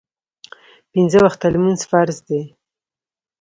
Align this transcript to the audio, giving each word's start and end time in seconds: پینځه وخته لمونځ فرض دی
پینځه 0.91 1.19
وخته 1.25 1.45
لمونځ 1.53 1.81
فرض 1.91 2.17
دی 2.27 2.41